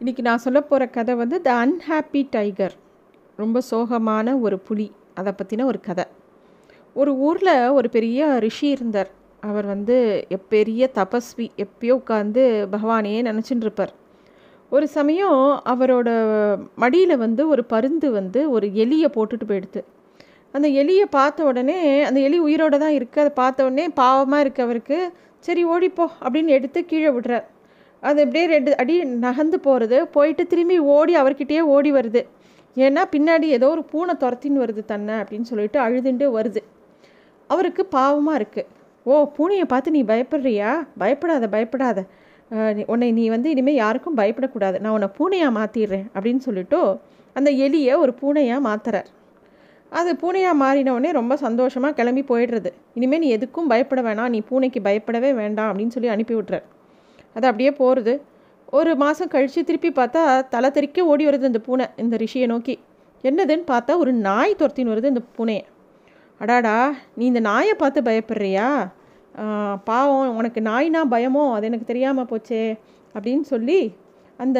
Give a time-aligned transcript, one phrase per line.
[0.00, 2.74] இன்றைக்கி நான் சொல்ல போகிற கதை வந்து த அன்ஹாப்பி டைகர்
[3.36, 4.86] ரொம்ப சோகமான ஒரு புலி.
[5.18, 6.04] அதை பற்றின ஒரு கதை.
[6.96, 9.10] ஒரு ஊரில் ஒரு பெரிய ரிஷி இருந்தார்.
[9.42, 9.96] அவர் வந்து
[10.54, 11.46] பெரிய தபஸ்வி.
[11.64, 12.42] எப்பயோ உட்காந்து
[12.74, 13.94] பகவானையே நினச்சிட்டு இருப்பார்
[14.72, 15.40] ஒரு சமயம்
[15.72, 16.08] அவரோட
[16.84, 19.82] மடியில் வந்து ஒரு பருந்து வந்து ஒரு எலியை போட்டுட்டு போயிடுது.
[20.54, 24.98] அந்த எலியை பார்த்த உடனே அந்த எலி உயிரோடு தான் இருக்குது அதை பார்த்த உடனே பாவமாக இருக்கு அவருக்கு.
[25.48, 27.46] சரி ஓடிப்போ அப்படின்னு எடுத்து கீழே விடுறார்.
[28.02, 28.94] அது அப்படியே ரெண்டு அடி
[29.26, 32.22] நகர்ந்து போகிறது போயிட்டு திரும்பி ஓடி அவர்கிட்டயே ஓடி வருது.
[32.76, 36.62] ஏன்னா பின்னாடி ஏதோ ஒரு பூனை துரத்தின்னு வருது தன்னை அப்படின்னு சொல்லிட்டு அழுதுண்டு வருது.
[37.50, 38.68] அவருக்கு பாவமாக இருக்குது
[39.06, 40.70] ஓ பூனையை பார்த்து நீ பயப்படுறியா?
[41.02, 41.98] பயப்படாத பயப்படாத.
[42.92, 44.76] உன்னை நீ வந்து இனிமேல் யாருக்கும் பயப்படக்கூடாது.
[44.84, 46.80] நான் உன்னை பூனையாக மாற்றிடுறேன் அப்படின்னு சொல்லிட்டு
[47.36, 49.10] அந்த எலியை ஒரு பூனையாக மாற்றுறார்
[49.92, 52.70] அது பூனையாக மாறினவுடனே ரொம்ப சந்தோஷமாக கிளம்பி போயிடுறது.
[52.98, 54.32] இனிமேல் நீ எதுக்கும் பயப்பட வேணாம்.
[54.34, 56.66] நீ பூனைக்கு பயப்படவே வேண்டாம் அப்படின்னு சொல்லி அனுப்பி விட்றார்
[57.36, 58.14] அது அப்படியே போகிறது
[58.78, 60.22] ஒரு மாதம் கழித்து திருப்பி பார்த்தா
[60.54, 62.74] தலை தெறிக்க ஓடி வருது இந்த பூனை இந்த ரிஷியை நோக்கி.
[63.24, 65.64] என்னதுன்னு பார்த்தா ஒரு நாய் துரத்தின்னு வருது இந்த பூனையை.
[66.40, 66.76] அடாடா
[67.18, 68.68] நீ இந்த நாயை பார்த்து பயப்படுறியா?
[69.88, 72.62] பாவம் உனக்கு நாய்னா பயமோ அது எனக்கு தெரியாமல் போச்சே
[73.14, 73.80] அப்படின்னு சொல்லி
[74.44, 74.58] அந்த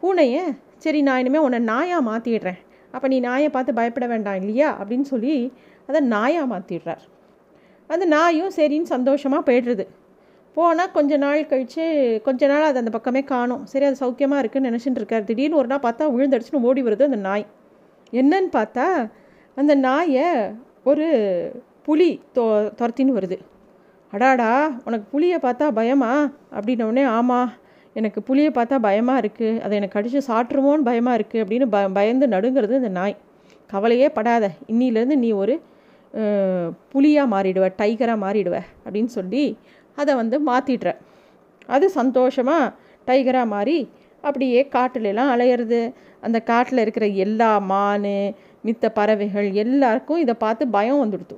[0.00, 0.42] பூனையை
[0.84, 2.60] சரி நான் இனிமேல் உன்னை நாயாக மாற்றிடுறேன்
[2.94, 4.68] அப்போ நீ நாயை பார்த்து பயப்பட வேண்டாம் இல்லையா?
[4.80, 5.34] அப்படின்னு சொல்லி
[5.88, 7.04] அதை நாயாக மாற்றிடுறார்
[7.90, 9.84] அந்த நாயும் சரின்னு சந்தோஷமாக போய்டுறது.
[10.56, 11.84] போனால் கொஞ்ச நாள் கழித்து
[12.26, 13.62] கொஞ்ச நாள் அது அந்த பக்கமே காணும்.
[13.70, 15.26] சரி அது சௌக்கியமாக இருக்குன்னு நினச்சிட்டு இருக்கார்.
[15.30, 17.46] திடீர்னு ஒரு நாள் பார்த்தா விழுந்தடிச்சுன்னு ஓடி வருது அந்த நாய்.
[18.12, 18.86] என்னன்னு பார்த்தா
[19.56, 20.28] அந்த நாயை
[20.90, 21.06] ஒரு
[21.86, 22.44] புலி தொ
[22.78, 23.36] துரத்தின்னு வருது.
[24.12, 24.50] அடாடா
[24.86, 26.12] உனக்கு புளியை பார்த்தா பயமா?
[26.56, 27.50] அப்படின்னோடனே ஆமாம்
[27.96, 32.74] எனக்கு புளியை பார்த்தா பயமாக இருக்குது அதை எனக்கு கடிச்சு சாட்டுருமோன்னு பயமாக இருக்குது அப்படின்னு ப பயந்து நடுங்கிறது
[32.80, 33.14] இந்த நாய்.
[33.70, 34.44] கவலையே படாத.
[34.72, 35.54] இன்னிலேருந்து நீ ஒரு
[36.92, 39.44] புலியாக மாறிடுவ டைகராக மாறிடுவ அப்படின்னு சொல்லி
[39.98, 41.00] அதை வந்து மாற்றிடுறேன்
[41.74, 42.72] அது சந்தோஷமாக
[43.08, 43.78] டைகராக மாறி
[44.24, 45.80] அப்படியே காட்டுலலாம் அலையிறது.
[46.26, 48.12] அந்த காட்டில் இருக்கிற எல்லா மான்
[48.66, 51.36] மித்த பறவைகள் எல்லாருக்கும் இதை பார்த்து பயம் வந்துடுத்து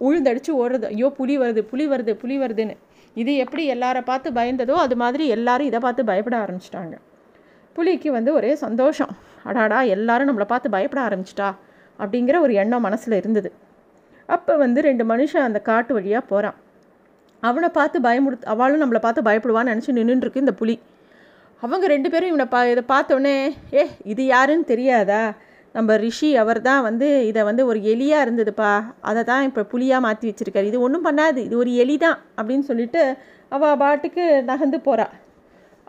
[0.00, 0.86] உழுந்தடிச்சு ஓடுறது.
[0.94, 2.74] ஐயோ புலி வருது புலி வருது புலி வருதுன்னு.
[3.22, 6.94] இது எப்படி எல்லாரை பார்த்து பயந்ததோ அது மாதிரி எல்லாரும் இதை பார்த்து பயப்பட ஆரம்பிச்சிட்டாங்க.
[7.76, 9.12] புலிக்கு வந்து ஒரே சந்தோஷம்.
[9.48, 11.48] அடாடா எல்லாரும் நம்மளை பார்த்து பயப்பட ஆரம்பிச்சிட்டா
[11.98, 13.50] அப்படிங்கிற ஒரு எண்ணம் மனசில் இருந்தது.
[14.28, 16.58] அப்போ வந்து ரெண்டு மனுஷன் அந்த காட்டு வழியாக போகிறான்
[17.48, 20.76] அவனை பார்த்து பயமுடுத்து அவளும் நம்மளை பார்த்து பயப்படுவான்னு நினச்சி நின்றுருக்கு இந்த புலி.
[21.62, 23.34] அவங்க ரெண்டு பேரும் இவனை பா இதை பார்த்தோன்னே
[23.80, 23.82] ஏ
[24.12, 25.22] இது யாருன்னு தெரியாதா?
[25.76, 28.72] நம்ம ரிஷி அவர் தான் வந்து இதை வந்து ஒரு எலியாக இருந்ததுப்பா.
[29.10, 30.70] அதை தான் இப்போ புலியாக மாற்றி வச்சுருக்காரு.
[30.70, 31.40] இது ஒன்றும் பண்ணாது.
[31.48, 32.18] இது ஒரு எலி தான்.
[32.38, 33.02] அப்படின்னு சொல்லிட்டு
[33.54, 35.06] அவள் பாட்டுக்கு நகர்ந்து போகிறா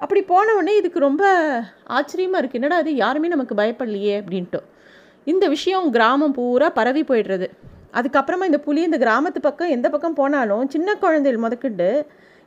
[0.04, 1.24] அப்படி போனவுடனே இதுக்கு ரொம்ப
[1.98, 4.16] ஆச்சரியமாக இருக்குது என்னடா அது யாருமே நமக்கு பயப்படலையே?
[4.22, 4.60] அப்படின்ட்டு.
[5.32, 7.48] இந்த விஷயம் கிராமம் பூரா பரவி போயிடுறது.
[8.00, 11.89] அதுக்கப்புறமா இந்த புலி இந்த கிராமத்து பக்கம் எந்த பக்கம் போனாலும் சின்ன குழந்தைகள் முதக்கிட்டு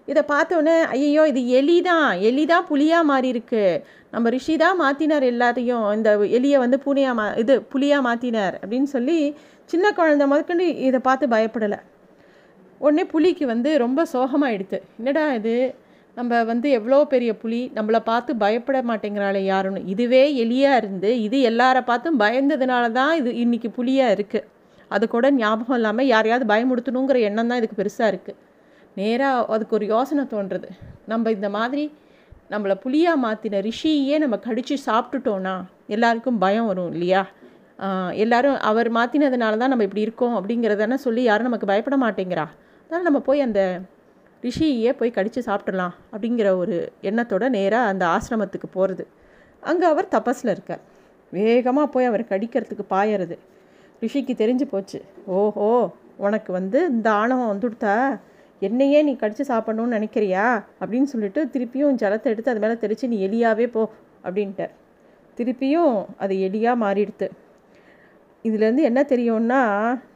[0.08, 3.64] இதை பார்த்தோன்னே ஐயோ இது எலி தான் எலி தான் புலியாக மாறி இருக்கு.
[4.14, 9.18] நம்ம ரிஷி தான் மாற்றினார் எல்லாத்தையும் இந்த எலியை வந்து பூனையாக மா இது புலியாக மாற்றினார் அப்படின்னு சொல்லி
[9.70, 11.78] சின்ன குழந்த முதற்கொண்டு இதை பார்த்து பயப்படலை.
[12.80, 15.54] உடனே புலிக்கு வந்து ரொம்ப சோகமாகிடுது என்னடா இது?
[16.16, 17.60] நம்ம வந்து எவ்வளோ பெரிய புலி?
[17.76, 19.82] நம்மளை பார்த்து பயப்பட மாட்டேங்கிறாளே யாருன்னு.
[19.94, 24.46] இதுவே எலியாக இருந்து இது எல்லாரை பார்த்தும் பயந்ததுனால தான் இது இன்றைக்கி புலியாக இருக்குது
[24.90, 28.38] அது கூட ஞாபகம் இல்லாமல் யாரையாவது பயமுடுத்தணுங்கிற எண்ணம் தான் இதுக்கு பெருசாக இருக்குது
[28.96, 30.68] நேராக அதுக்கு ஒரு யோசனை தோன்றுறது
[31.12, 31.84] நம்ம இந்த மாதிரி
[32.52, 35.54] நம்மளை புளியாக மாற்றின ரிஷியே நம்ம கடித்து சாப்பிட்டுட்டோன்னா
[35.94, 37.22] எல்லாருக்கும் பயம் வரும் இல்லையா?
[38.24, 42.46] எல்லாரும் அவர் மாற்றினதுனால தான் நம்ம இப்படி இருக்கோம் அப்படிங்கிறதான சொல்லி யாரும் நமக்கு பயப்பட மாட்டேங்கிறா?
[42.84, 43.60] அதனால் நம்ம போய் அந்த
[44.42, 46.76] ரிஷியே போய் கடித்து சாப்பிட்றலாம் அப்படிங்கிற ஒரு
[47.10, 49.04] எண்ணத்தோட நேராக அந்த ஆசிரமத்துக்கு போகிறது
[49.62, 50.82] அங்கே அவர் தபஸில் இருக்கார்.
[51.32, 53.36] வேகமாக போய் அவர் கடிக்கிறதுக்கு பாயறது.
[54.02, 54.98] ரிஷிக்கு தெரிஞ்சு போச்சு.
[55.38, 55.68] ஓஹோ
[56.26, 57.94] உனக்கு வந்து இந்த ஆணவம் வந்துடுத்தா?
[58.62, 60.44] என்னையே நீ கடிச்சு சாப்பிட்ணுன்னு நினைக்கிறியா?
[60.80, 63.82] அப்படின்னு சொல்லிட்டு திருப்பியும் ஜலத்தை எடுத்து அது மேலே தெளித்து நீ எலியாவே போ
[64.26, 64.72] அப்படின்ட்டார்.
[65.38, 65.94] திருப்பியும்
[66.24, 67.28] அது எலியாக மாறிடுது
[68.44, 69.62] இதுலேருந்து என்ன தெரியும்னா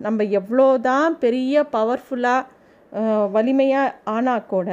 [0.05, 4.71] நம்ம எவ்வளோ தான் பெரிய பவர்ஃபுல்லாக வலிமையாக ஆனால் கூட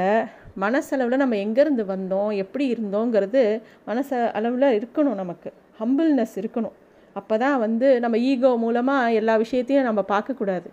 [0.64, 3.42] மனசளவில் நம்ம எங்கேருந்து வந்தோம் எப்படி இருந்தோங்கிறது
[3.88, 5.50] மனச அளவில் இருக்கணும் நமக்கு.
[5.80, 6.76] ஹம்பிள்னஸ் இருக்கணும்.
[7.18, 10.68] அப்போ தான் வந்து நம்ம ஈகோ மூலமாக எல்லா விஷயத்தையும் நம்ம பார்க்கக்கூடாது.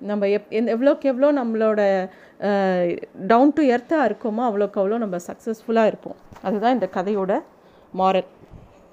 [0.00, 1.80] நம்ம எப் எந்த எவ்வளோக்கு எவ்வளோ நம்மளோட
[3.32, 6.18] டவுன் டு எர்த்தாக இருக்கோமோ அவ்வளோக்கு அவ்வளோ நம்ம சக்ஸஸ்ஃபுல்லாக இருப்போம்.
[6.46, 7.34] அதுதான் இந்த கதையோட
[8.00, 8.30] மாரல்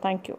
[0.06, 0.36] தேங்க்யூ